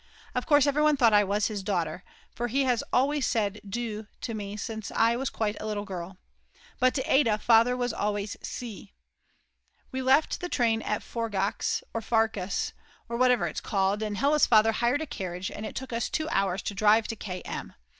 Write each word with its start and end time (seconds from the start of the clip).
Of 0.33 0.47
course 0.47 0.65
everyone 0.65 0.97
thought 0.97 1.13
I 1.13 1.23
was 1.23 1.45
his 1.45 1.61
daughter, 1.61 2.03
for 2.33 2.47
he 2.47 2.63
has 2.63 2.83
always 2.91 3.23
said 3.27 3.61
"Du" 3.69 4.07
to 4.21 4.33
me 4.33 4.57
since 4.57 4.89
I 4.89 5.15
was 5.15 5.29
quite 5.29 5.55
a 5.61 5.65
little 5.67 5.85
girl. 5.85 6.17
But 6.79 6.95
to 6.95 7.03
Ada 7.03 7.37
Father 7.37 7.79
always 7.93 8.31
says 8.31 8.37
"Sie." 8.41 8.93
We 9.91 10.01
left 10.01 10.39
the 10.41 10.49
train 10.49 10.81
at 10.81 11.03
Forgacs 11.03 11.83
or 11.93 12.01
Farkas, 12.01 12.73
or 13.09 13.15
whatever 13.15 13.45
it 13.45 13.57
is 13.57 13.61
called, 13.61 14.01
and 14.01 14.17
Hella's 14.17 14.47
father 14.47 14.71
hired 14.71 15.01
a 15.01 15.05
carriage 15.05 15.51
and 15.51 15.67
it 15.67 15.75
took 15.75 15.93
us 15.93 16.09
2 16.09 16.27
hours 16.29 16.63
to 16.63 16.73
drive 16.73 17.05
to 17.09 17.15
K 17.15 17.41
M 17.43 17.75